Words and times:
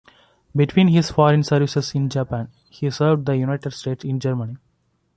Between 0.55 0.87
his 0.87 1.11
foreign 1.11 1.43
services 1.43 1.93
in 1.93 2.09
Japan, 2.09 2.47
he 2.71 2.89
served 2.89 3.27
the 3.27 3.37
United 3.37 3.69
States 3.71 4.03
in 4.03 4.19
Germany. 4.19 4.57